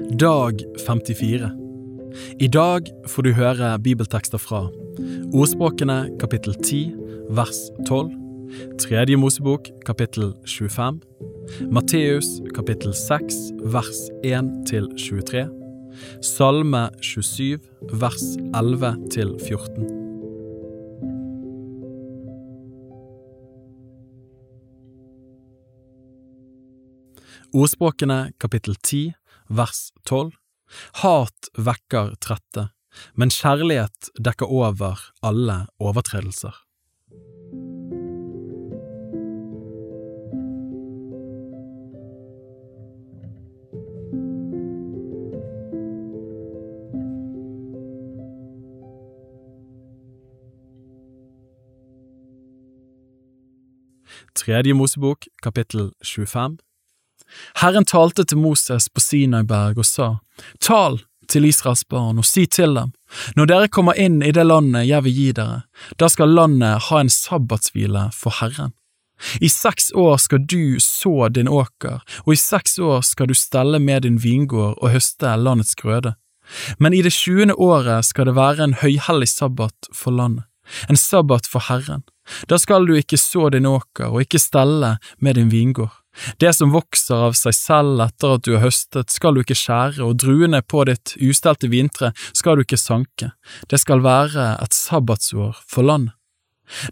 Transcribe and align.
Dag 0.00 0.60
54 0.86 1.50
I 2.40 2.48
dag 2.48 2.88
får 3.08 3.26
du 3.26 3.32
høre 3.36 3.72
bibeltekster 3.84 4.40
fra 4.40 4.62
Ordspråkene 5.36 5.98
kapittel 6.20 6.56
10 6.56 6.94
vers 7.36 7.58
12, 7.88 8.12
Tredje 8.80 9.16
Mosebok 9.20 9.68
kapittel 9.86 10.32
25, 10.48 11.00
Matteus 11.72 12.28
kapittel 12.56 12.96
6 12.96 13.40
vers 13.74 14.04
1 14.24 14.52
til 14.68 14.88
23, 14.96 15.48
Salme 16.24 16.86
27 17.00 17.58
vers 17.92 18.30
11 18.56 18.96
til 19.12 19.36
14. 19.48 20.01
Ordspråkene 27.52 28.32
kapittel 28.40 28.76
10 28.82 29.12
vers 29.48 29.90
12 30.08 30.32
Hat 31.02 31.50
vekker 31.58 32.14
trette, 32.24 32.70
men 33.14 33.32
kjærlighet 33.32 34.12
dekker 34.20 34.48
over 34.48 35.00
alle 35.24 35.66
overtredelser. 35.80 36.56
Tredje 54.34 54.74
Mosebok, 54.74 55.28
kapittel 55.44 55.92
25 56.02 56.56
Herren 57.62 57.84
talte 57.88 58.24
til 58.24 58.40
Moses 58.42 58.88
på 58.88 59.00
Sinaiberg 59.00 59.78
og 59.78 59.88
sa, 59.88 60.10
Tal 60.60 61.00
til 61.30 61.46
Israels 61.48 61.84
barn 61.88 62.20
og 62.20 62.26
si 62.28 62.44
til 62.50 62.74
dem, 62.76 62.92
når 63.38 63.48
dere 63.50 63.72
kommer 63.72 63.98
inn 63.98 64.20
i 64.24 64.32
det 64.34 64.44
landet 64.46 64.88
jeg 64.88 65.06
vil 65.06 65.18
gi 65.18 65.28
dere, 65.36 65.62
da 66.00 66.08
skal 66.12 66.34
landet 66.34 66.88
ha 66.88 67.00
en 67.00 67.12
sabbatshvile 67.12 68.08
for 68.16 68.40
Herren. 68.40 68.74
I 69.40 69.48
seks 69.48 69.92
år 69.94 70.16
skal 70.18 70.42
du 70.50 70.80
så 70.82 71.28
din 71.28 71.48
åker, 71.48 72.00
og 72.24 72.32
i 72.34 72.40
seks 72.40 72.78
år 72.82 73.04
skal 73.06 73.30
du 73.30 73.36
stelle 73.38 73.78
med 73.78 74.02
din 74.02 74.18
vingård 74.18 74.74
og 74.80 74.90
høste 74.90 75.36
landets 75.38 75.78
grøde. 75.78 76.16
Men 76.82 76.92
i 76.92 77.04
det 77.06 77.14
tjuende 77.14 77.54
året 77.54 78.08
skal 78.08 78.26
det 78.28 78.36
være 78.36 78.66
en 78.66 78.78
høyhellig 78.82 79.30
sabbat 79.30 79.92
for 79.94 80.10
landet, 80.10 80.44
en 80.90 80.98
sabbat 80.98 81.46
for 81.46 81.62
Herren. 81.68 82.02
Da 82.50 82.58
skal 82.58 82.86
du 82.86 82.96
ikke 82.98 83.18
så 83.18 83.48
din 83.54 83.66
åker 83.66 84.10
og 84.10 84.26
ikke 84.26 84.42
stelle 84.42 84.96
med 85.18 85.38
din 85.38 85.52
vingård. 85.54 86.01
Det 86.40 86.52
som 86.54 86.72
vokser 86.74 87.28
av 87.28 87.36
seg 87.38 87.54
selv 87.56 88.00
etter 88.04 88.36
at 88.36 88.44
du 88.44 88.54
har 88.56 88.66
høstet, 88.66 89.12
skal 89.12 89.34
du 89.34 89.42
ikke 89.42 89.56
skjære, 89.56 90.02
og 90.04 90.18
druene 90.20 90.60
på 90.62 90.84
ditt 90.88 91.14
ustelte 91.20 91.70
vintre 91.72 92.12
skal 92.36 92.58
du 92.58 92.66
ikke 92.66 92.80
sanke. 92.80 93.32
Det 93.70 93.80
skal 93.80 94.04
være 94.04 94.56
et 94.62 94.76
sabbatsår 94.76 95.62
for 95.66 95.88
landet. 95.88 96.16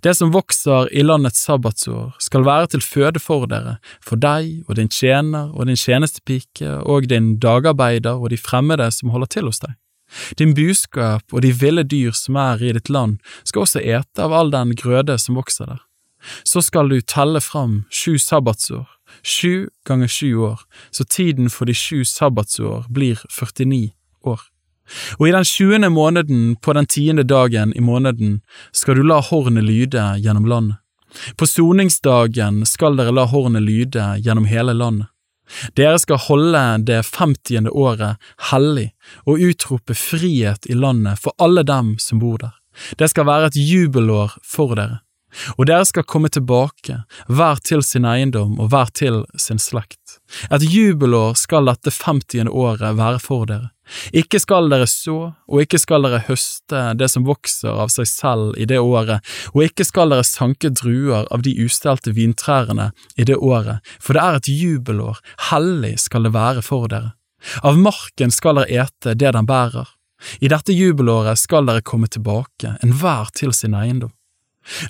Det 0.04 0.12
som 0.14 0.32
vokser 0.32 0.90
i 0.92 1.02
landets 1.02 1.40
sabbatsår, 1.46 2.16
skal 2.20 2.44
være 2.44 2.72
til 2.74 2.82
føde 2.84 3.20
for 3.22 3.46
dere, 3.48 3.78
for 4.04 4.20
deg 4.20 4.66
og 4.68 4.76
din 4.76 4.90
tjener 4.92 5.52
og 5.54 5.70
din 5.70 5.78
tjenestepike 5.78 6.82
og 6.84 7.08
din 7.08 7.36
dagarbeider 7.40 8.18
og 8.18 8.30
de 8.32 8.40
fremmede 8.40 8.90
som 8.92 9.12
holder 9.14 9.30
til 9.36 9.48
hos 9.48 9.62
deg. 9.64 9.76
Din 10.38 10.54
buskap 10.58 11.32
og 11.32 11.44
de 11.44 11.52
ville 11.54 11.86
dyr 11.86 12.12
som 12.16 12.36
er 12.40 12.62
i 12.62 12.74
ditt 12.74 12.90
land, 12.90 13.20
skal 13.44 13.64
også 13.64 13.80
ete 13.80 14.24
av 14.24 14.34
all 14.34 14.50
den 14.52 14.74
grøde 14.76 15.16
som 15.22 15.38
vokser 15.38 15.70
der. 15.70 15.84
Så 16.44 16.60
skal 16.60 16.90
du 16.90 16.98
telle 17.00 17.40
fram 17.40 17.84
sju 17.88 18.18
sabbatsår, 18.20 18.84
sju 19.22 19.68
ganger 19.86 20.08
sju 20.08 20.34
år, 20.36 20.60
så 20.90 21.04
tiden 21.04 21.50
for 21.50 21.66
de 21.66 21.74
sju 21.74 22.04
sabbatsår 22.04 22.86
blir 22.88 23.20
49 23.30 23.90
år. 24.24 24.40
Og 25.18 25.28
i 25.28 25.32
den 25.32 25.46
tjuende 25.46 25.90
måneden 25.90 26.56
på 26.56 26.74
den 26.74 26.86
tiende 26.86 27.22
dagen 27.22 27.72
i 27.76 27.80
måneden 27.80 28.40
skal 28.72 28.98
du 28.98 29.04
la 29.06 29.20
hornet 29.22 29.64
lyde 29.64 30.02
gjennom 30.18 30.48
landet. 30.50 30.78
På 31.36 31.46
soningsdagen 31.46 32.64
skal 32.66 32.98
dere 32.98 33.14
la 33.14 33.26
hornet 33.30 33.62
lyde 33.62 34.04
gjennom 34.22 34.46
hele 34.50 34.74
landet. 34.74 35.10
Dere 35.74 35.98
skal 35.98 36.20
holde 36.28 36.62
det 36.86 37.00
femtiende 37.06 37.72
året 37.74 38.20
hellig 38.50 38.92
og 39.26 39.42
utrope 39.42 39.96
frihet 39.98 40.68
i 40.70 40.76
landet 40.78 41.18
for 41.18 41.34
alle 41.42 41.64
dem 41.66 41.96
som 41.98 42.22
bor 42.22 42.38
der. 42.38 42.54
Det 42.98 43.10
skal 43.10 43.26
være 43.26 43.50
et 43.50 43.58
jubelår 43.58 44.36
for 44.46 44.78
dere. 44.78 45.00
Og 45.56 45.66
dere 45.70 45.86
skal 45.88 46.06
komme 46.08 46.30
tilbake, 46.32 47.02
hver 47.28 47.60
til 47.64 47.84
sin 47.86 48.06
eiendom 48.08 48.58
og 48.60 48.70
hver 48.72 48.92
til 48.94 49.24
sin 49.38 49.60
slekt. 49.62 50.18
Et 50.50 50.62
jubelår 50.62 51.36
skal 51.38 51.68
dette 51.70 51.92
femtiende 51.94 52.52
året 52.52 52.96
være 52.98 53.20
for 53.22 53.46
dere. 53.50 53.70
Ikke 54.14 54.38
skal 54.38 54.70
dere 54.70 54.86
så, 54.86 55.32
og 55.50 55.62
ikke 55.62 55.80
skal 55.82 56.06
dere 56.06 56.22
høste 56.28 56.82
det 56.98 57.08
som 57.10 57.26
vokser 57.26 57.74
av 57.74 57.90
seg 57.90 58.06
selv 58.06 58.58
i 58.60 58.66
det 58.70 58.78
året, 58.78 59.24
og 59.50 59.64
ikke 59.66 59.86
skal 59.86 60.14
dere 60.14 60.26
sanke 60.26 60.70
druer 60.70 61.26
av 61.30 61.42
de 61.46 61.56
ustelte 61.64 62.14
vintrærne 62.14 62.90
i 63.16 63.26
det 63.26 63.36
året, 63.36 63.82
for 63.98 64.14
det 64.14 64.22
er 64.22 64.38
et 64.38 64.52
jubelår, 64.52 65.18
hellig 65.50 65.96
skal 66.06 66.28
det 66.28 66.34
være 66.36 66.62
for 66.66 66.86
dere. 66.92 67.16
Av 67.66 67.78
marken 67.78 68.30
skal 68.34 68.60
dere 68.60 68.84
ete 68.84 69.16
det 69.18 69.34
den 69.34 69.48
bærer. 69.48 69.88
I 70.44 70.50
dette 70.52 70.74
jubelåret 70.76 71.40
skal 71.40 71.66
dere 71.66 71.82
komme 71.82 72.10
tilbake, 72.12 72.76
enhver 72.84 73.32
til 73.34 73.54
sin 73.56 73.74
eiendom. 73.74 74.12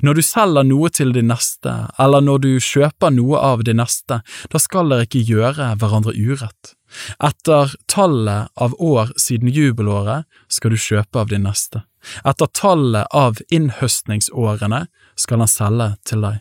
Når 0.04 0.18
du 0.18 0.22
selger 0.24 0.66
noe 0.66 0.90
til 0.92 1.14
din 1.16 1.30
neste, 1.30 1.72
eller 2.00 2.24
når 2.24 2.42
du 2.44 2.50
kjøper 2.60 3.14
noe 3.14 3.40
av 3.40 3.64
din 3.66 3.80
neste, 3.80 4.20
da 4.52 4.60
skal 4.60 4.92
dere 4.92 5.06
ikke 5.08 5.24
gjøre 5.28 5.72
hverandre 5.80 6.14
urett. 6.16 6.74
Etter 7.22 7.74
tallet 7.90 8.50
av 8.56 8.74
år 8.82 9.14
siden 9.20 9.52
jubelåret 9.54 10.26
skal 10.50 10.74
du 10.74 10.80
kjøpe 10.80 11.22
av 11.22 11.30
din 11.30 11.46
neste. 11.46 11.84
Etter 12.24 12.50
tallet 12.56 13.06
av 13.14 13.40
innhøstningsårene 13.52 14.86
skal 15.20 15.44
han 15.44 15.50
selge 15.50 15.92
til 16.08 16.24
deg. 16.26 16.40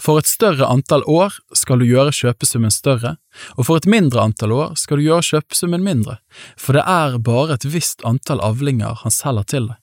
For 0.00 0.16
et 0.20 0.28
større 0.28 0.68
antall 0.70 1.04
år 1.10 1.34
skal 1.56 1.82
du 1.82 1.86
gjøre 1.88 2.14
kjøpesummen 2.16 2.72
større, 2.72 3.16
og 3.58 3.68
for 3.68 3.80
et 3.80 3.88
mindre 3.90 4.22
antall 4.24 4.54
år 4.56 4.76
skal 4.80 5.00
du 5.00 5.04
gjøre 5.04 5.28
kjøpesummen 5.28 5.84
mindre, 5.84 6.18
for 6.56 6.78
det 6.78 6.84
er 6.88 7.18
bare 7.20 7.58
et 7.58 7.68
visst 7.68 8.04
antall 8.08 8.40
avlinger 8.44 9.02
han 9.04 9.14
selger 9.14 9.50
til 9.50 9.72
deg. 9.72 9.80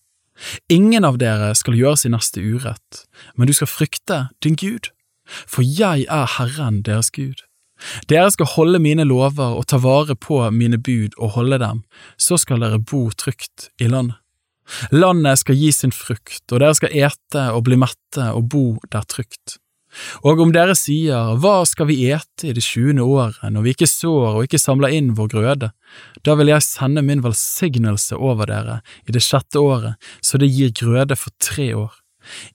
Ingen 0.72 1.06
av 1.06 1.20
dere 1.22 1.52
skal 1.58 1.78
gjøre 1.78 2.00
sin 2.02 2.16
neste 2.16 2.42
urett, 2.42 3.06
men 3.36 3.50
du 3.50 3.54
skal 3.54 3.70
frykte 3.70 4.24
din 4.44 4.58
Gud, 4.60 4.92
for 5.48 5.66
jeg 5.66 6.08
er 6.10 6.30
Herren 6.38 6.82
deres 6.88 7.12
Gud. 7.14 7.44
Dere 8.10 8.30
skal 8.34 8.50
holde 8.54 8.82
mine 8.82 9.06
lover 9.08 9.58
og 9.58 9.68
ta 9.72 9.80
vare 9.82 10.16
på 10.16 10.44
mine 10.54 10.78
bud 10.78 11.18
og 11.18 11.36
holde 11.38 11.62
dem, 11.62 11.84
så 12.18 12.38
skal 12.42 12.62
dere 12.62 12.82
bo 12.82 13.08
trygt 13.10 13.70
i 13.82 13.90
landet. 13.90 14.18
Landet 14.94 15.42
skal 15.42 15.58
gi 15.58 15.72
sin 15.74 15.92
frukt, 15.92 16.46
og 16.52 16.62
dere 16.62 16.78
skal 16.78 16.94
ete 16.96 17.48
og 17.52 17.66
bli 17.68 17.80
mette 17.82 18.30
og 18.32 18.48
bo 18.54 18.66
der 18.94 19.08
trygt. 19.10 19.58
Og 20.24 20.40
om 20.40 20.52
dere 20.56 20.76
sier, 20.78 21.36
Hva 21.42 21.62
skal 21.68 21.90
vi 21.90 21.98
ete 22.12 22.50
i 22.50 22.56
det 22.56 22.64
tjuende 22.64 23.04
året, 23.04 23.42
når 23.44 23.66
vi 23.66 23.74
ikke 23.76 23.90
sår 23.90 24.38
og 24.38 24.44
ikke 24.48 24.62
samler 24.62 24.94
inn 24.96 25.14
vår 25.18 25.32
grøde? 25.34 25.72
Da 26.24 26.36
vil 26.40 26.52
jeg 26.52 26.66
sende 26.66 27.04
min 27.06 27.24
velsignelse 27.24 28.16
over 28.18 28.48
dere 28.50 28.80
i 29.08 29.16
det 29.16 29.24
sjette 29.26 29.60
året, 29.60 30.00
så 30.22 30.40
det 30.40 30.52
gir 30.52 30.72
grøde 30.72 31.18
for 31.20 31.36
tre 31.40 31.72
år. 31.76 31.92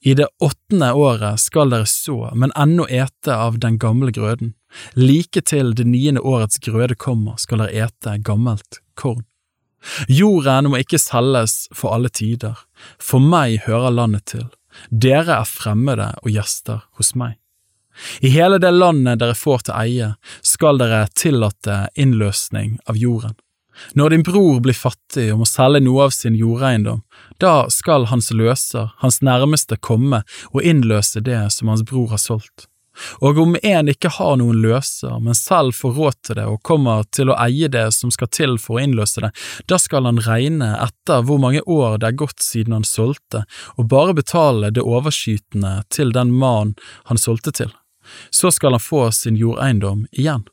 I 0.00 0.14
det 0.14 0.28
åttende 0.40 0.92
året 0.94 1.40
skal 1.42 1.72
dere 1.74 1.88
så, 1.90 2.30
men 2.34 2.54
ennå 2.56 2.86
ete 2.88 3.34
av 3.34 3.58
den 3.58 3.78
gamle 3.82 4.12
grøden. 4.14 4.54
Like 4.94 5.42
til 5.42 5.74
det 5.74 5.86
niende 5.88 6.22
årets 6.22 6.60
grøde 6.62 6.94
kommer, 6.94 7.36
skal 7.42 7.64
dere 7.64 7.88
ete 7.88 8.18
gammelt 8.22 8.80
korn. 8.94 9.24
Jorden 10.08 10.70
må 10.70 10.80
ikke 10.82 10.98
selges 10.98 11.66
for 11.74 11.94
alle 11.94 12.10
tider, 12.10 12.56
for 12.98 13.22
meg 13.22 13.66
hører 13.66 13.94
landet 13.94 14.26
til 14.32 14.46
dere 14.90 15.40
er 15.40 15.48
fremmede 15.48 16.12
og 16.22 16.30
gjester 16.32 16.84
hos 16.98 17.14
meg. 17.14 17.36
I 18.20 18.28
hele 18.28 18.58
det 18.60 18.74
landet 18.74 19.20
dere 19.22 19.36
får 19.36 19.66
til 19.66 19.76
eie, 19.78 20.12
skal 20.44 20.78
dere 20.82 21.06
tillate 21.16 21.86
innløsning 21.96 22.78
av 22.86 22.98
jorden. 23.00 23.36
Når 23.92 24.10
din 24.10 24.24
bror 24.24 24.60
blir 24.64 24.76
fattig 24.76 25.26
og 25.32 25.42
må 25.42 25.48
selge 25.48 25.82
noe 25.84 26.06
av 26.06 26.14
sin 26.16 26.36
jordeiendom, 26.36 27.02
da 27.40 27.66
skal 27.72 28.08
hans 28.08 28.30
løser, 28.32 28.92
hans 29.02 29.20
nærmeste, 29.24 29.76
komme 29.76 30.22
og 30.52 30.64
innløse 30.64 31.20
det 31.20 31.42
som 31.52 31.68
hans 31.72 31.84
bror 31.84 32.14
har 32.14 32.22
solgt. 32.22 32.70
Og 33.20 33.38
om 33.38 33.56
en 33.62 33.90
ikke 33.90 34.10
har 34.16 34.36
noen 34.40 34.60
løser, 34.62 35.18
men 35.22 35.36
selv 35.36 35.76
får 35.76 35.94
råd 35.96 36.18
til 36.26 36.38
det 36.40 36.46
og 36.50 36.62
kommer 36.66 37.04
til 37.14 37.30
å 37.30 37.38
eie 37.42 37.68
det 37.72 37.86
som 37.96 38.12
skal 38.14 38.30
til 38.32 38.56
for 38.62 38.78
å 38.78 38.84
innløse 38.84 39.24
det, 39.24 39.32
da 39.70 39.78
skal 39.80 40.08
han 40.08 40.22
regne 40.24 40.72
etter 40.84 41.24
hvor 41.26 41.40
mange 41.42 41.62
år 41.62 41.98
det 42.00 42.10
er 42.10 42.20
gått 42.24 42.44
siden 42.44 42.76
han 42.76 42.86
solgte, 42.88 43.44
og 43.76 43.90
bare 43.92 44.16
betale 44.16 44.72
det 44.74 44.84
overskytende 44.84 45.78
til 45.92 46.12
den 46.16 46.34
mannen 46.34 46.76
han 47.10 47.20
solgte 47.20 47.54
til. 47.56 47.72
Så 48.30 48.52
skal 48.54 48.76
han 48.76 48.82
få 48.82 49.08
sin 49.12 49.36
jordeiendom 49.36 50.06
igjen. 50.12 50.46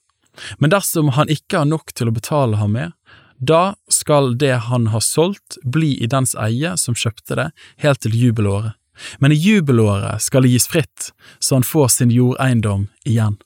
Men 0.58 0.72
dersom 0.74 1.14
han 1.14 1.30
ikke 1.30 1.62
har 1.62 1.70
nok 1.70 1.94
til 1.94 2.10
å 2.10 2.16
betale 2.16 2.58
ham 2.58 2.74
med, 2.74 2.96
da 3.38 3.76
skal 3.92 4.34
det 4.40 4.56
han 4.70 4.88
har 4.94 5.04
solgt 5.04 5.60
bli 5.64 5.94
i 6.02 6.08
dens 6.10 6.34
eie 6.40 6.74
som 6.80 6.96
kjøpte 6.98 7.38
det, 7.38 7.50
helt 7.84 8.02
til 8.02 8.16
jubelåret 8.18 8.80
men 9.20 9.32
i 9.32 9.40
jubelåret 9.40 10.22
skal 10.22 10.46
det 10.46 10.54
gis 10.54 10.68
fritt, 10.68 11.12
så 11.40 11.56
han 11.56 11.68
får 11.68 11.88
sin 11.88 12.12
jordeiendom 12.12 12.88
igjen. 13.06 13.38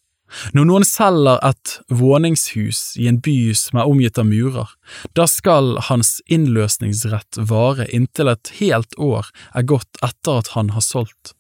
Når 0.56 0.68
noen 0.68 0.86
selger 0.88 1.40
et 1.46 1.78
våningshus 1.88 2.82
i 3.00 3.08
en 3.12 3.22
by 3.24 3.54
som 3.56 3.80
er 3.80 3.90
omgitt 3.90 4.20
av 4.20 4.28
murer, 4.28 4.70
da 5.16 5.28
skal 5.30 5.78
hans 5.90 6.18
innløsningsrett 6.28 7.40
vare 7.50 7.88
inntil 7.96 8.34
et 8.34 8.54
helt 8.60 8.98
år 9.00 9.32
er 9.56 9.68
gått 9.68 10.04
etter 10.04 10.44
at 10.44 10.54
han 10.58 10.76
har 10.76 10.86
solgt. 10.86 11.34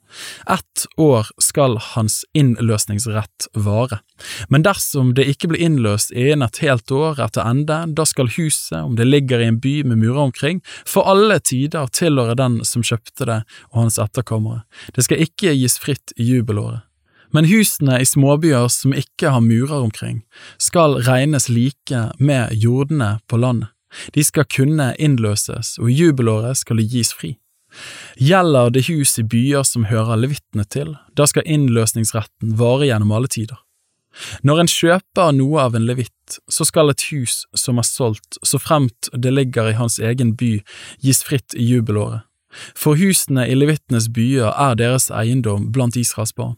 Ett 0.49 0.85
år 0.97 1.27
skal 1.43 1.75
hans 1.77 2.21
innløsningsrett 2.33 3.49
vare, 3.53 3.99
men 4.47 4.63
dersom 4.63 5.11
det 5.17 5.27
ikke 5.27 5.51
blir 5.51 5.65
innløst 5.67 6.13
innen 6.15 6.47
et 6.47 6.61
helt 6.63 6.91
år 6.95 7.19
etter 7.25 7.43
ende, 7.43 7.81
da 7.91 8.07
skal 8.07 8.31
huset, 8.37 8.79
om 8.79 8.95
det 8.95 9.09
ligger 9.09 9.43
i 9.43 9.49
en 9.51 9.59
by 9.59 9.81
med 9.83 9.99
murer 9.99 10.29
omkring, 10.29 10.63
for 10.87 11.09
alle 11.11 11.41
tider 11.43 11.91
tilhøre 11.91 12.37
den 12.39 12.61
som 12.65 12.85
kjøpte 12.87 13.27
det 13.27 13.41
og 13.73 13.81
hans 13.83 13.99
etterkommere. 14.01 14.63
Det 14.95 15.05
skal 15.07 15.27
ikke 15.27 15.55
gis 15.59 15.79
fritt 15.83 16.15
i 16.15 16.31
jubelåret. 16.31 16.86
Men 17.35 17.47
husene 17.49 17.99
i 18.01 18.07
småbyer 18.07 18.69
som 18.71 18.95
ikke 18.95 19.31
har 19.33 19.43
murer 19.43 19.81
omkring, 19.81 20.21
skal 20.59 20.99
regnes 21.07 21.49
like 21.49 22.05
med 22.19 22.53
jordene 22.55 23.17
på 23.27 23.39
landet. 23.41 23.73
De 24.13 24.23
skal 24.23 24.45
kunne 24.51 24.91
innløses, 24.99 25.77
og 25.79 25.91
jubelåret 25.91 26.59
skal 26.59 26.79
de 26.79 26.87
gis 26.87 27.13
fri. 27.15 27.37
Gjelder 28.17 28.71
det 28.73 28.87
hus 28.87 29.17
i 29.19 29.23
byer 29.23 29.63
som 29.67 29.87
hører 29.91 30.19
levittene 30.19 30.65
til, 30.65 30.95
da 31.15 31.27
skal 31.29 31.47
innløsningsretten 31.47 32.55
vare 32.59 32.87
gjennom 32.89 33.13
alle 33.15 33.31
tider. 33.31 33.59
Når 34.41 34.63
en 34.63 34.71
kjøper 34.71 35.33
noe 35.37 35.61
av 35.67 35.75
en 35.77 35.85
levitt, 35.85 36.39
så 36.49 36.65
skal 36.65 36.89
et 36.91 37.03
hus 37.11 37.43
som 37.55 37.77
er 37.77 37.85
solgt, 37.85 38.39
så 38.41 38.59
fremt 38.59 39.11
det 39.13 39.33
ligger 39.33 39.69
i 39.69 39.77
hans 39.77 39.99
egen 39.99 40.33
by, 40.39 40.57
gis 41.05 41.21
fritt 41.25 41.53
i 41.53 41.67
jubelåret. 41.67 42.25
For 42.73 42.97
husene 42.97 43.45
i 43.45 43.57
levittenes 43.57 44.07
byer 44.13 44.49
er 44.49 44.77
deres 44.79 45.11
eiendom 45.13 45.69
blant 45.75 45.99
Israels 45.99 46.33
barn. 46.33 46.55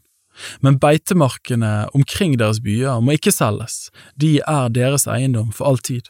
Men 0.61 0.79
beitemarkene 0.81 1.89
omkring 1.97 2.37
deres 2.39 2.61
byer 2.63 3.01
må 3.03 3.17
ikke 3.17 3.33
selges, 3.35 3.89
de 4.15 4.37
er 4.45 4.71
deres 4.73 5.07
eiendom 5.09 5.51
for 5.55 5.69
all 5.69 5.81
tid. 5.83 6.09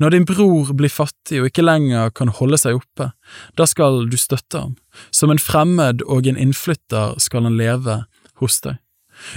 Når 0.00 0.12
din 0.12 0.26
bror 0.28 0.72
blir 0.76 0.92
fattig 0.92 1.40
og 1.40 1.48
ikke 1.48 1.64
lenger 1.64 2.12
kan 2.12 2.32
holde 2.36 2.58
seg 2.60 2.76
oppe, 2.76 3.12
da 3.56 3.66
skal 3.68 4.04
du 4.12 4.18
støtte 4.20 4.60
ham, 4.66 4.74
som 5.10 5.32
en 5.32 5.40
fremmed 5.40 6.04
og 6.04 6.28
en 6.28 6.40
innflytter 6.40 7.16
skal 7.22 7.48
han 7.48 7.56
leve 7.56 8.02
hos 8.42 8.60
deg. 8.66 8.76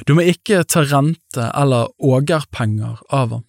Du 0.08 0.16
må 0.18 0.26
ikke 0.28 0.64
ta 0.68 0.84
rente 0.88 1.50
eller 1.54 1.92
ågerpenger 2.04 3.04
av 3.14 3.36
ham. 3.36 3.44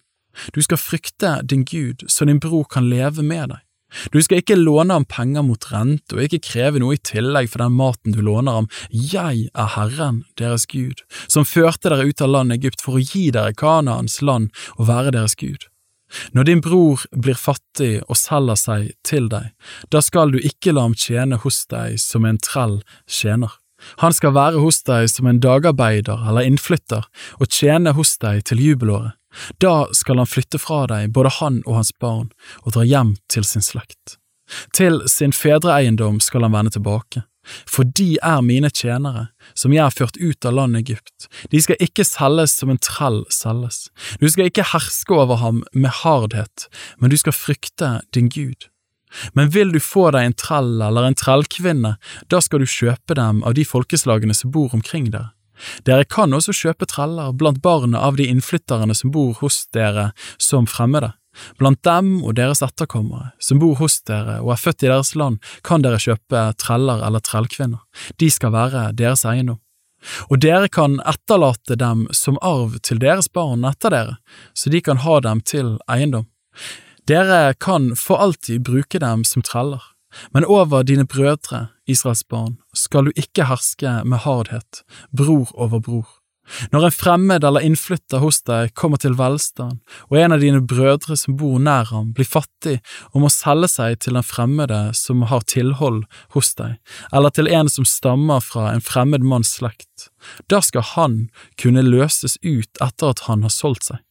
Du 0.53 0.61
skal 0.61 0.79
frykte 0.79 1.39
din 1.43 1.65
Gud, 1.65 2.05
så 2.07 2.27
din 2.29 2.39
bror 2.39 2.67
kan 2.69 2.89
leve 2.89 3.25
med 3.25 3.49
deg. 3.51 3.63
Du 4.11 4.19
skal 4.21 4.41
ikke 4.41 4.57
låne 4.59 4.97
ham 4.97 5.05
penger 5.07 5.45
mot 5.47 5.69
rente 5.71 6.17
og 6.17 6.25
ikke 6.25 6.41
kreve 6.49 6.81
noe 6.83 6.97
i 6.97 7.03
tillegg 7.09 7.49
for 7.51 7.63
den 7.63 7.77
maten 7.77 8.15
du 8.15 8.19
låner 8.25 8.59
ham. 8.59 8.69
Jeg 8.91 9.47
er 9.53 9.71
Herren, 9.77 10.23
deres 10.39 10.67
Gud, 10.67 11.03
som 11.31 11.47
førte 11.47 11.91
dere 11.91 12.09
ut 12.09 12.21
av 12.23 12.33
landet 12.33 12.61
Egypt 12.61 12.83
for 12.83 12.99
å 12.99 13.03
gi 13.03 13.29
dere 13.35 13.55
Kanaans 13.57 14.19
land 14.21 14.51
og 14.77 14.89
være 14.91 15.15
deres 15.15 15.37
Gud. 15.39 15.69
Når 16.31 16.47
din 16.47 16.63
bror 16.63 17.03
blir 17.11 17.35
fattig 17.35 17.99
og 18.07 18.15
selger 18.19 18.59
seg 18.59 18.91
til 19.07 19.27
deg, 19.31 19.51
da 19.91 20.01
skal 20.03 20.31
du 20.31 20.39
ikke 20.39 20.71
la 20.75 20.85
ham 20.87 20.95
tjene 20.95 21.39
hos 21.43 21.65
deg 21.71 21.97
som 21.99 22.27
en 22.27 22.39
trell 22.39 22.79
tjener. 23.11 23.51
Han 24.01 24.15
skal 24.15 24.33
være 24.33 24.61
hos 24.63 24.81
deg 24.87 25.09
som 25.11 25.27
en 25.29 25.41
dagarbeider 25.43 26.23
eller 26.29 26.47
innflytter 26.47 27.05
og 27.37 27.51
tjene 27.53 27.93
hos 27.97 28.15
deg 28.23 28.43
til 28.49 28.63
jubelåret. 28.63 29.13
Da 29.63 29.87
skal 29.95 30.21
han 30.21 30.29
flytte 30.29 30.59
fra 30.61 30.85
deg, 30.89 31.11
både 31.15 31.33
han 31.39 31.61
og 31.65 31.81
hans 31.81 31.93
barn, 32.01 32.29
og 32.63 32.77
dra 32.77 32.85
hjem 32.87 33.15
til 33.31 33.47
sin 33.47 33.65
slekt. 33.65 34.17
Til 34.75 35.01
sin 35.11 35.35
fedreeiendom 35.35 36.21
skal 36.23 36.47
han 36.47 36.55
vende 36.55 36.71
tilbake, 36.77 37.25
for 37.67 37.87
de 37.99 38.17
er 38.23 38.41
mine 38.43 38.69
tjenere, 38.71 39.27
som 39.55 39.73
jeg 39.75 39.83
har 39.83 39.95
ført 39.95 40.19
ut 40.19 40.47
av 40.47 40.55
landet 40.55 40.87
Egypt. 40.87 41.27
De 41.51 41.61
skal 41.63 41.79
ikke 41.83 42.05
selges 42.07 42.55
som 42.59 42.71
en 42.71 42.81
trell 42.83 43.21
selges. 43.33 43.87
Du 44.19 44.27
skal 44.31 44.49
ikke 44.51 44.67
herske 44.73 45.15
over 45.15 45.39
ham 45.43 45.63
med 45.73 45.95
hardhet, 46.03 46.67
men 46.99 47.11
du 47.11 47.17
skal 47.19 47.35
frykte 47.35 47.97
din 48.15 48.31
Gud. 48.31 48.67
Men 49.33 49.51
vil 49.55 49.71
du 49.71 49.79
få 49.79 50.09
deg 50.11 50.27
en 50.27 50.35
trell 50.35 50.81
eller 50.83 51.07
en 51.07 51.15
trellkvinne, 51.15 51.95
da 52.27 52.43
skal 52.43 52.63
du 52.63 52.67
kjøpe 52.67 53.15
dem 53.15 53.39
av 53.47 53.55
de 53.55 53.63
folkeslagene 53.67 54.35
som 54.35 54.51
bor 54.51 54.75
omkring 54.75 55.11
dere. 55.13 55.31
Dere 55.87 56.05
kan 56.05 56.33
også 56.33 56.55
kjøpe 56.55 56.87
treller 56.89 57.33
blant 57.33 57.61
barna 57.63 58.01
av 58.07 58.17
de 58.19 58.27
innflytterne 58.29 58.95
som 58.95 59.13
bor 59.13 59.33
hos 59.41 59.65
dere 59.75 60.11
som 60.41 60.67
fremmede. 60.69 61.13
Blant 61.59 61.83
dem 61.85 62.23
og 62.25 62.35
deres 62.39 62.63
etterkommere 62.65 63.31
som 63.43 63.59
bor 63.61 63.77
hos 63.81 63.99
dere 64.09 64.39
og 64.41 64.55
er 64.55 64.61
født 64.61 64.85
i 64.85 64.89
deres 64.89 65.13
land, 65.15 65.37
kan 65.63 65.85
dere 65.85 66.01
kjøpe 66.01 66.43
treller 66.61 67.03
eller 67.05 67.23
trellkvinner. 67.23 67.83
De 68.17 68.29
skal 68.33 68.55
være 68.55 68.89
deres 68.97 69.25
eiendom. 69.27 69.59
Og 70.29 70.41
dere 70.41 70.69
kan 70.69 70.99
etterlate 71.09 71.77
dem 71.79 72.05
som 72.13 72.37
arv 72.45 72.77
til 72.85 73.01
deres 73.01 73.29
barn 73.33 73.65
etter 73.65 73.93
dere, 73.93 74.17
så 74.53 74.69
de 74.73 74.81
kan 74.81 75.01
ha 75.01 75.19
dem 75.25 75.41
til 75.41 75.77
eiendom. 75.89 76.27
Dere 77.07 77.53
kan 77.53 77.93
for 77.95 78.21
alltid 78.21 78.65
bruke 78.67 78.99
dem 78.99 79.23
som 79.23 79.41
treller. 79.41 79.81
Men 80.31 80.45
over 80.45 80.83
dine 80.83 81.05
brødre, 81.05 81.67
Israels 81.87 82.23
barn, 82.27 82.57
skal 82.75 83.07
du 83.07 83.15
ikke 83.15 83.47
herske 83.49 83.99
med 84.03 84.23
hardhet, 84.25 84.83
bror 85.15 85.51
over 85.55 85.83
bror. 85.83 86.07
Når 86.71 86.87
en 86.87 86.95
fremmed 86.95 87.43
eller 87.43 87.65
innflytter 87.67 88.21
hos 88.23 88.39
deg 88.47 88.71
kommer 88.77 89.01
til 89.01 89.17
velstand, 89.19 89.81
og 90.07 90.19
en 90.19 90.35
av 90.35 90.43
dine 90.43 90.61
brødre 90.63 91.17
som 91.19 91.35
bor 91.39 91.59
nær 91.59 91.89
ham, 91.91 92.13
blir 92.15 92.27
fattig 92.27 92.77
og 93.11 93.25
må 93.25 93.31
selge 93.33 93.69
seg 93.73 93.99
til 94.03 94.19
en 94.19 94.25
fremmede 94.25 94.79
som 94.97 95.25
har 95.27 95.43
tilhold 95.49 96.05
hos 96.35 96.53
deg, 96.59 96.77
eller 97.11 97.35
til 97.35 97.51
en 97.51 97.71
som 97.71 97.87
stammer 97.87 98.43
fra 98.43 98.71
en 98.71 98.83
fremmed 98.83 99.27
manns 99.27 99.57
slekt, 99.59 100.09
da 100.47 100.61
skal 100.63 100.85
han 100.95 101.21
kunne 101.59 101.85
løses 101.85 102.39
ut 102.43 102.83
etter 102.83 103.11
at 103.11 103.27
han 103.27 103.43
har 103.43 103.53
solgt 103.53 103.91
seg. 103.91 104.03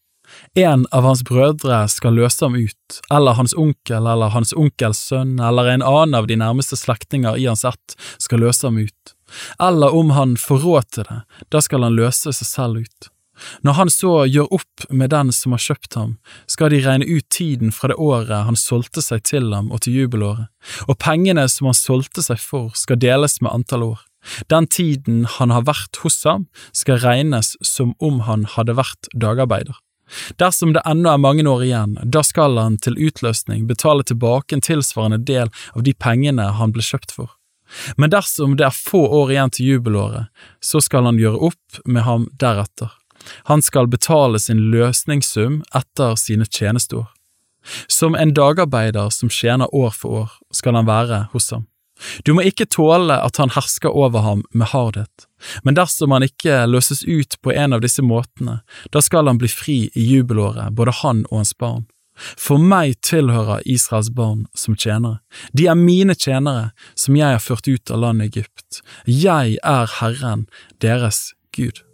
En 0.55 0.87
av 0.93 1.05
hans 1.05 1.23
brødre 1.27 1.83
skal 1.93 2.17
løse 2.17 2.45
ham 2.45 2.57
ut, 2.57 3.01
eller 3.13 3.37
hans 3.39 3.55
onkel 3.57 4.07
eller 4.07 4.33
hans 4.35 4.55
onkels 4.57 5.03
sønn 5.11 5.37
eller 5.41 5.73
en 5.73 5.85
annen 5.85 6.17
av 6.19 6.31
de 6.31 6.39
nærmeste 6.41 6.79
slektninger 6.81 7.37
i 7.37 7.49
hans 7.49 7.65
ett 7.69 7.97
skal 8.23 8.45
løse 8.45 8.67
ham 8.67 8.79
ut, 8.79 9.17
eller 9.63 9.95
om 9.95 10.15
han 10.17 10.39
får 10.41 10.65
råd 10.65 10.89
til 10.97 11.11
det, 11.11 11.21
da 11.53 11.63
skal 11.65 11.87
han 11.87 11.99
løse 11.99 12.33
seg 12.33 12.51
selv 12.53 12.87
ut. 12.87 13.13
Når 13.61 13.77
han 13.77 13.91
så 13.93 14.13
gjør 14.25 14.53
opp 14.57 14.87
med 14.89 15.13
den 15.13 15.33
som 15.35 15.53
har 15.53 15.61
kjøpt 15.61 15.97
ham, 15.99 16.17
skal 16.49 16.73
de 16.73 16.81
regne 16.85 17.05
ut 17.05 17.27
tiden 17.33 17.73
fra 17.75 17.91
det 17.93 17.99
året 18.01 18.49
han 18.49 18.57
solgte 18.57 19.05
seg 19.05 19.25
til 19.29 19.51
ham 19.53 19.69
og 19.69 19.85
til 19.85 19.99
jubelåret, 20.01 20.49
og 20.89 20.99
pengene 21.03 21.45
som 21.53 21.69
han 21.71 21.77
solgte 21.77 22.25
seg 22.25 22.41
for 22.41 22.73
skal 22.79 23.01
deles 23.03 23.41
med 23.43 23.53
antall 23.53 23.91
år. 23.93 24.05
Den 24.51 24.67
tiden 24.67 25.25
han 25.37 25.53
har 25.55 25.67
vært 25.69 26.01
hos 26.03 26.23
ham, 26.27 26.49
skal 26.75 27.03
regnes 27.05 27.55
som 27.63 27.95
om 28.03 28.25
han 28.27 28.47
hadde 28.57 28.75
vært 28.79 29.11
dagarbeider. 29.15 29.77
Dersom 30.39 30.73
det 30.77 30.83
ennå 30.87 31.13
er 31.13 31.23
mange 31.23 31.47
år 31.49 31.65
igjen, 31.67 31.97
da 32.05 32.23
skal 32.27 32.59
han 32.61 32.79
til 32.83 32.99
utløsning 32.99 33.67
betale 33.67 34.07
tilbake 34.07 34.55
en 34.55 34.65
tilsvarende 34.65 35.19
del 35.19 35.51
av 35.75 35.83
de 35.87 35.95
pengene 35.95 36.53
han 36.61 36.75
ble 36.75 36.85
kjøpt 36.87 37.15
for. 37.17 37.33
Men 37.99 38.13
dersom 38.15 38.55
det 38.57 38.69
er 38.69 38.77
få 38.77 39.03
år 39.21 39.35
igjen 39.35 39.51
til 39.51 39.73
jubelåret, 39.73 40.31
så 40.63 40.81
skal 40.81 41.09
han 41.09 41.19
gjøre 41.19 41.51
opp 41.51 41.83
med 41.85 42.07
ham 42.07 42.29
deretter. 42.39 42.93
Han 43.51 43.63
skal 43.63 43.91
betale 43.91 44.39
sin 44.39 44.69
løsningssum 44.71 45.63
etter 45.75 46.15
sine 46.21 46.47
tjenesteår. 46.47 47.09
Som 47.91 48.15
en 48.15 48.35
dagarbeider 48.35 49.11
som 49.11 49.31
tjener 49.33 49.73
år 49.75 49.91
for 49.91 50.23
år, 50.23 50.37
skal 50.55 50.79
han 50.79 50.87
være 50.87 51.25
hos 51.33 51.51
ham. 51.51 51.67
Du 52.25 52.35
må 52.37 52.45
ikke 52.45 52.69
tåle 52.69 53.17
at 53.25 53.41
han 53.41 53.53
hersker 53.55 53.93
over 53.93 54.25
ham 54.25 54.45
med 54.53 54.71
hardhet, 54.73 55.27
men 55.65 55.77
dersom 55.79 56.13
han 56.13 56.27
ikke 56.27 56.65
løses 56.69 57.05
ut 57.05 57.39
på 57.43 57.55
en 57.55 57.77
av 57.77 57.85
disse 57.85 58.05
måtene, 58.05 58.61
da 58.93 59.03
skal 59.05 59.31
han 59.31 59.41
bli 59.41 59.51
fri 59.53 59.79
i 59.95 60.09
jubelåret, 60.13 60.75
både 60.77 60.95
han 61.03 61.25
og 61.31 61.43
hans 61.43 61.55
barn. 61.57 61.87
For 62.17 62.61
meg 62.61 62.97
tilhører 63.05 63.65
Israels 63.69 64.09
barn 64.17 64.47
som 64.57 64.77
tjenere. 64.77 65.21
De 65.53 65.69
er 65.69 65.77
mine 65.77 66.17
tjenere, 66.17 66.71
som 66.97 67.17
jeg 67.19 67.37
har 67.37 67.45
ført 67.45 67.69
ut 67.69 67.93
av 67.93 68.01
landet 68.07 68.33
Egypt. 68.33 68.81
Jeg 69.05 69.59
er 69.61 69.99
Herren, 70.01 70.47
deres 70.81 71.35
Gud. 71.57 71.86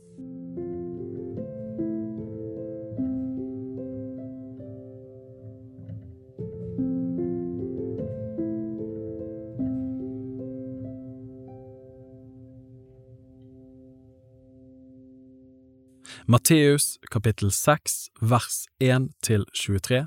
Matteus 16.33 16.99
kapittel 17.11 17.51
6 17.53 17.93
vers 18.21 18.55
1 18.81 19.11
til 19.21 19.43
23 19.53 19.99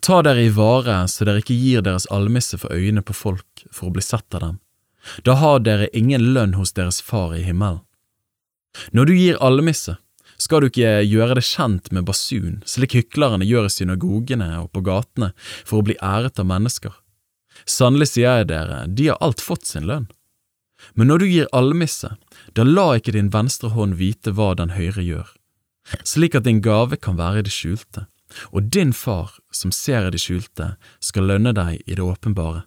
Ta 0.00 0.20
dere 0.24 0.46
i 0.46 0.52
vare 0.56 0.94
så 1.12 1.26
dere 1.28 1.42
ikke 1.42 1.56
gir 1.60 1.82
deres 1.84 2.06
almisse 2.16 2.56
for 2.62 2.72
øynene 2.72 3.02
på 3.04 3.12
folk 3.12 3.64
for 3.68 3.90
å 3.90 3.92
bli 3.92 4.04
sett 4.06 4.32
av 4.38 4.40
dem. 4.46 4.54
Da 5.28 5.34
har 5.42 5.60
dere 5.60 5.90
ingen 5.92 6.30
lønn 6.32 6.54
hos 6.56 6.72
deres 6.78 7.02
far 7.04 7.34
i 7.36 7.42
himmelen. 7.44 7.82
Når 8.96 9.10
du 9.10 9.12
gir 9.18 9.42
almisse, 9.44 9.98
skal 10.40 10.64
du 10.64 10.70
ikke 10.70 10.94
gjøre 11.04 11.36
det 11.36 11.44
kjent 11.50 11.92
med 11.92 12.08
basun, 12.08 12.62
slik 12.64 12.96
hyklerne 12.96 13.44
gjør 13.44 13.68
i 13.68 13.74
synagogene 13.76 14.48
og 14.62 14.72
på 14.72 14.84
gatene 14.88 15.34
for 15.50 15.82
å 15.82 15.88
bli 15.90 15.98
æret 16.00 16.40
av 16.40 16.48
mennesker. 16.48 16.96
Sannelig 17.68 18.14
sier 18.14 18.40
jeg 18.40 18.48
dere, 18.54 18.86
de 18.88 19.12
har 19.12 19.20
alt 19.20 19.44
fått 19.44 19.68
sin 19.68 19.84
lønn. 19.90 20.08
Men 20.96 21.12
når 21.12 21.20
du 21.20 21.28
gir 21.28 21.52
almisse, 21.52 22.16
da 22.56 22.64
la 22.64 22.94
ikke 22.96 23.12
din 23.20 23.30
venstre 23.36 23.74
hånd 23.76 24.00
vite 24.00 24.32
hva 24.32 24.54
den 24.56 24.72
høyre 24.80 25.04
gjør, 25.04 25.28
slik 26.04 26.34
at 26.38 26.46
din 26.48 26.62
gave 26.64 26.96
kan 26.96 27.18
være 27.18 27.42
i 27.42 27.46
det 27.46 27.54
skjulte, 27.54 28.06
og 28.50 28.70
din 28.72 28.92
far 28.96 29.36
som 29.52 29.72
ser 29.72 30.08
i 30.08 30.14
det 30.14 30.22
skjulte, 30.22 30.74
skal 31.00 31.28
lønne 31.28 31.52
deg 31.56 31.82
i 31.86 31.96
det 31.96 32.04
åpenbare. 32.04 32.64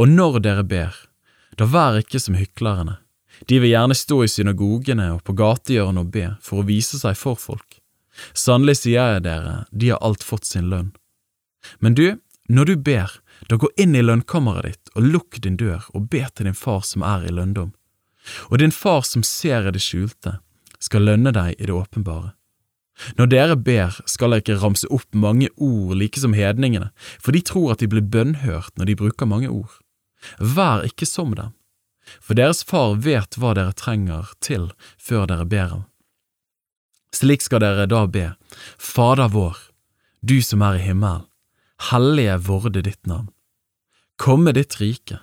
Og 0.00 0.08
når 0.08 0.40
dere 0.44 0.64
ber, 0.64 0.94
da 1.56 1.68
vær 1.68 2.00
ikke 2.00 2.20
som 2.20 2.36
hyklerne. 2.36 2.98
De 3.48 3.58
vil 3.60 3.72
gjerne 3.72 3.96
stå 3.96 4.22
i 4.24 4.30
synagogene 4.32 5.10
og 5.12 5.24
på 5.24 5.34
gatehjørnet 5.36 6.04
og 6.04 6.12
be 6.12 6.28
for 6.44 6.62
å 6.62 6.68
vise 6.68 7.00
seg 7.00 7.16
for 7.20 7.36
folk. 7.40 7.80
Sannelig 8.32 8.80
sier 8.80 9.16
jeg 9.16 9.24
dere, 9.26 9.64
de 9.70 9.92
har 9.92 10.00
alt 10.04 10.24
fått 10.24 10.48
sin 10.48 10.70
lønn. 10.72 10.94
Men 11.80 11.96
du, 11.96 12.16
når 12.48 12.70
du 12.70 12.76
ber, 12.76 13.12
da 13.48 13.58
gå 13.60 13.68
inn 13.76 13.96
i 13.96 14.04
lønnkammeret 14.04 14.70
ditt 14.70 14.94
og 14.96 15.08
lukk 15.12 15.40
din 15.44 15.58
dør 15.60 15.84
og 15.92 16.08
be 16.12 16.24
til 16.32 16.48
din 16.48 16.56
far 16.56 16.84
som 16.88 17.04
er 17.04 17.26
i 17.26 17.34
lønndom. 17.34 17.74
Og 18.48 18.58
din 18.58 18.72
far 18.72 19.04
som 19.06 19.22
ser 19.26 19.68
i 19.68 19.74
det 19.74 19.82
skjulte, 19.84 20.38
skal 20.86 21.06
lønne 21.08 21.34
deg 21.34 21.58
i 21.58 21.68
det 21.68 21.74
åpenbare. 21.74 22.32
Når 23.18 23.28
dere 23.28 23.56
ber, 23.60 23.98
skal 24.08 24.32
dere 24.32 24.42
ikke 24.44 24.60
ramse 24.62 24.88
opp 24.92 25.08
mange 25.12 25.50
ord 25.56 25.96
like 26.00 26.20
som 26.20 26.32
hedningene, 26.36 26.88
for 27.20 27.36
de 27.36 27.42
tror 27.44 27.74
at 27.74 27.82
de 27.82 27.90
blir 27.92 28.04
bønnhørt 28.04 28.72
når 28.78 28.90
de 28.90 28.98
bruker 29.02 29.28
mange 29.28 29.50
ord. 29.52 29.74
Vær 30.40 30.86
ikke 30.88 31.08
som 31.08 31.34
dem, 31.36 31.52
for 32.24 32.38
deres 32.38 32.62
far 32.64 32.96
vet 33.04 33.36
hva 33.36 33.52
dere 33.58 33.76
trenger 33.76 34.32
til 34.40 34.70
før 34.96 35.28
dere 35.28 35.46
ber 35.48 35.68
ham. 35.74 35.84
Slik 37.14 37.44
skal 37.44 37.62
dere 37.64 37.86
da 37.88 38.04
be, 38.10 38.30
Fader 38.80 39.30
vår, 39.32 39.56
du 40.24 40.40
som 40.42 40.64
er 40.64 40.80
i 40.80 40.84
himmelen, 40.88 41.28
hellige 41.90 42.40
vorde 42.48 42.82
ditt 42.82 43.02
navn. 43.06 43.28
Komme 44.16 44.54
ditt 44.56 44.78
rike, 44.80 45.20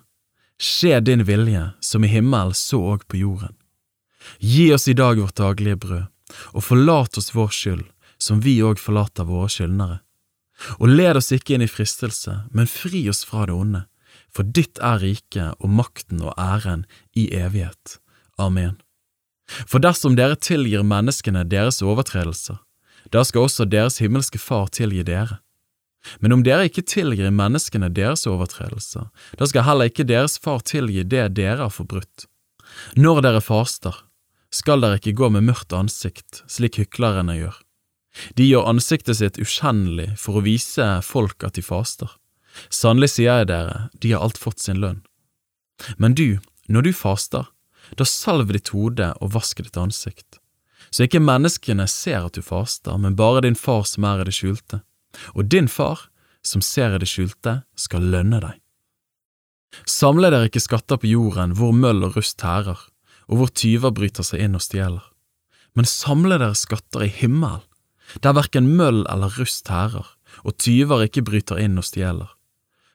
skje 0.61 1.01
din 1.01 1.25
vilje 1.25 1.71
som 1.81 2.05
i 2.05 2.11
himmelen 2.13 2.53
så 2.57 2.79
òg 2.93 3.07
på 3.09 3.17
jorden. 3.23 3.57
Gi 4.39 4.73
oss 4.73 4.87
i 4.87 4.95
dag 4.97 5.19
vårt 5.19 5.39
daglige 5.39 5.79
brød, 5.85 6.05
og 6.53 6.63
forlat 6.63 7.17
oss 7.17 7.33
vår 7.35 7.51
skyld, 7.53 7.85
som 8.17 8.41
vi 8.43 8.59
òg 8.63 8.79
forlater 8.81 9.27
våre 9.27 9.49
skyldnere. 9.51 9.99
Og 10.79 10.87
led 10.91 11.19
oss 11.19 11.33
ikke 11.35 11.57
inn 11.57 11.65
i 11.65 11.71
fristelse, 11.71 12.43
men 12.51 12.69
fri 12.69 13.03
oss 13.11 13.23
fra 13.27 13.47
det 13.49 13.57
onde, 13.57 13.83
for 14.33 14.47
ditt 14.47 14.79
er 14.81 15.01
riket 15.03 15.59
og 15.59 15.69
makten 15.69 16.23
og 16.23 16.33
æren 16.39 16.85
i 17.17 17.27
evighet. 17.35 17.99
Amen. 18.39 18.77
For 19.67 19.83
dersom 19.83 20.15
dere 20.17 20.39
tilgir 20.39 20.85
menneskene 20.87 21.43
deres 21.49 21.81
overtredelser, 21.83 22.61
da 23.11 23.23
skal 23.27 23.47
også 23.47 23.67
deres 23.67 23.99
himmelske 24.01 24.39
Far 24.39 24.69
tilgi 24.73 25.03
dere. 25.05 25.41
Men 26.19 26.35
om 26.35 26.43
dere 26.43 26.67
ikke 26.67 26.85
tilgir 26.87 27.29
menneskene 27.31 27.89
deres 27.93 28.25
overtredelser, 28.27 29.09
da 29.39 29.47
skal 29.47 29.67
heller 29.67 29.91
ikke 29.91 30.07
deres 30.07 30.39
Far 30.41 30.63
tilgi 30.65 31.03
det 31.03 31.27
dere 31.37 31.65
har 31.65 31.73
forbrutt. 31.73 32.27
Når 32.97 33.21
dere 33.25 33.43
faster, 33.43 33.95
skal 34.53 34.83
dere 34.83 34.99
ikke 34.99 35.15
gå 35.17 35.29
med 35.33 35.47
mørkt 35.47 35.73
ansikt, 35.73 36.43
slik 36.51 36.77
hyklerne 36.81 37.35
gjør. 37.39 37.55
De 38.37 38.45
gjør 38.45 38.69
ansiktet 38.69 39.17
sitt 39.17 39.39
ukjennelig 39.41 40.11
for 40.21 40.37
å 40.37 40.45
vise 40.45 40.85
folk 41.05 41.43
at 41.47 41.57
de 41.57 41.63
faster. 41.65 42.11
Sannelig 42.69 43.15
sier 43.15 43.41
jeg 43.41 43.49
dere, 43.49 43.87
de 43.97 44.13
har 44.13 44.21
alt 44.21 44.37
fått 44.37 44.61
sin 44.61 44.81
lønn. 44.83 45.01
Men 45.97 46.13
du, 46.13 46.37
når 46.69 46.85
du 46.85 46.93
faster, 46.93 47.49
da 47.97 48.05
salv 48.05 48.53
ditt 48.53 48.69
hode 48.75 49.09
og 49.19 49.33
vask 49.33 49.63
ditt 49.65 49.79
ansikt, 49.79 50.37
så 50.93 51.07
ikke 51.07 51.23
menneskene 51.23 51.87
ser 51.89 52.27
at 52.27 52.37
du 52.37 52.45
faster, 52.45 52.99
men 53.01 53.17
bare 53.17 53.41
din 53.47 53.57
far 53.57 53.87
som 53.89 54.05
er 54.05 54.21
i 54.21 54.27
det 54.29 54.35
skjulte. 54.37 54.83
Og 55.33 55.49
din 55.49 55.65
far, 55.69 56.09
som 56.45 56.61
ser 56.61 56.93
i 56.93 57.01
det 57.01 57.09
skjulte, 57.09 57.63
skal 57.73 58.05
lønne 58.13 58.41
deg. 58.43 58.59
Samle 59.89 60.29
dere 60.29 60.51
ikke 60.51 60.61
skatter 60.61 60.99
på 61.01 61.09
jorden 61.09 61.55
hvor 61.57 61.73
møll 61.73 62.05
og 62.05 62.19
rust 62.19 62.45
hærer, 62.45 62.77
og 63.29 63.39
hvor 63.39 63.51
tyver 63.53 63.93
bryter 63.95 64.25
seg 64.25 64.43
inn 64.45 64.57
og 64.57 64.63
stjeler. 64.65 65.03
Men 65.73 65.89
samle 65.89 66.37
dere 66.37 66.57
skatter 66.57 67.05
i 67.05 67.11
himmelen, 67.11 67.63
der 68.21 68.35
verken 68.37 68.73
møll 68.77 69.03
eller 69.09 69.33
rust 69.39 69.69
hærer, 69.71 70.05
og 70.43 70.57
tyver 70.61 71.05
ikke 71.05 71.23
bryter 71.25 71.61
inn 71.61 71.79
og 71.79 71.87
stjeler. 71.87 72.29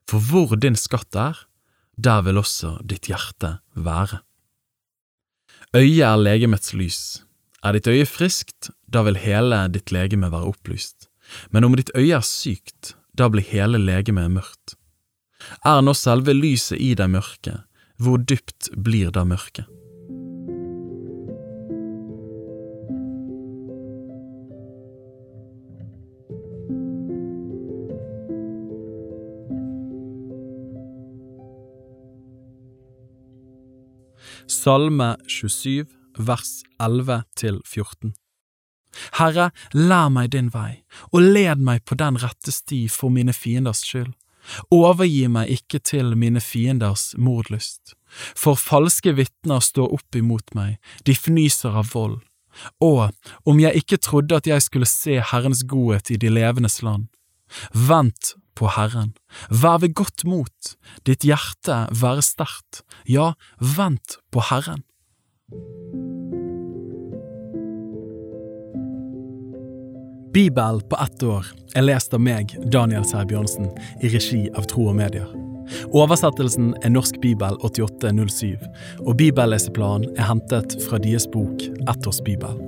For 0.08 0.22
hvor 0.22 0.54
din 0.60 0.76
skatt 0.78 1.16
er, 1.18 1.36
der 1.98 2.22
vil 2.26 2.38
også 2.38 2.78
ditt 2.86 3.08
hjerte 3.10 3.58
være. 3.74 4.22
Øyet 5.76 6.04
er 6.06 6.16
legemets 6.16 6.72
lys. 6.72 7.00
Er 7.64 7.74
ditt 7.74 7.88
øye 7.90 8.06
friskt, 8.06 8.70
da 8.86 9.02
vil 9.04 9.18
hele 9.18 9.64
ditt 9.74 9.90
legeme 9.92 10.30
være 10.32 10.52
opplyst. 10.52 11.08
Men 11.50 11.66
om 11.66 11.74
ditt 11.76 11.90
øye 11.94 12.14
er 12.16 12.24
sykt, 12.24 12.94
da 13.12 13.28
blir 13.28 13.44
hele 13.44 13.80
legemet 13.82 14.30
mørkt. 14.32 14.76
Er 15.66 15.82
nå 15.82 15.92
selve 15.94 16.32
lyset 16.34 16.78
i 16.80 16.94
deg 16.98 17.10
mørke, 17.12 17.58
hvor 17.98 18.22
dypt 18.22 18.70
blir 18.76 19.10
da 19.14 19.26
mørket? 19.28 19.66
Salme 34.46 35.16
27, 35.28 35.86
vers 36.18 36.62
11 36.80 37.22
til 37.36 37.60
14. 37.66 38.14
Herre, 39.18 39.50
lær 39.74 40.08
meg 40.12 40.32
din 40.32 40.48
vei, 40.54 40.82
og 41.12 41.22
led 41.22 41.60
meg 41.64 41.84
på 41.86 41.98
den 41.98 42.18
rette 42.22 42.52
sti 42.54 42.86
for 42.92 43.12
mine 43.14 43.34
fienders 43.36 43.84
skyld. 43.86 44.14
Overgi 44.72 45.26
meg 45.28 45.50
ikke 45.52 45.80
til 45.84 46.14
mine 46.16 46.40
fienders 46.40 47.12
mordlyst, 47.18 47.94
for 48.08 48.56
falske 48.56 49.12
vitner 49.18 49.60
står 49.60 49.92
opp 49.98 50.16
imot 50.16 50.54
meg, 50.56 50.78
de 51.04 51.14
fnyser 51.14 51.76
av 51.76 51.92
vold. 51.92 52.20
Og 52.82 53.10
om 53.46 53.60
jeg 53.60 53.84
ikke 53.84 54.00
trodde 54.02 54.38
at 54.40 54.48
jeg 54.48 54.64
skulle 54.64 54.88
se 54.88 55.20
Herrens 55.20 55.62
godhet 55.68 56.10
i 56.10 56.18
de 56.18 56.32
levendes 56.32 56.80
land. 56.82 57.06
Vent 57.72 58.34
på 58.58 58.70
Herren, 58.74 59.14
vær 59.50 59.80
ved 59.84 59.94
godt 59.98 60.26
mot, 60.26 60.74
ditt 61.06 61.26
hjerte 61.26 61.84
være 61.94 62.24
sterkt, 62.26 62.82
ja, 63.06 63.32
vent 63.62 64.18
på 64.34 64.42
Herren. 64.50 64.82
Bibel 70.34 70.82
på 70.90 70.96
ett 71.02 71.22
år 71.24 71.46
er 71.78 71.86
lest 71.86 72.12
av 72.14 72.20
meg, 72.22 72.52
Daniel 72.70 73.06
Sæbjørnsen, 73.08 73.70
i 74.04 74.10
regi 74.12 74.44
av 74.54 74.68
Tro 74.70 74.90
og 74.90 74.98
Medier. 74.98 75.30
Oversettelsen 75.96 76.72
er 76.82 76.92
Norsk 76.94 77.18
bibel 77.24 77.58
8807, 77.66 78.56
og 79.04 79.16
bibelleseplanen 79.20 80.12
er 80.16 80.30
hentet 80.30 80.78
fra 80.88 81.00
deres 81.02 81.28
bok 81.32 81.64
Ett 81.88 82.08
års 82.08 82.22
bibel. 82.24 82.67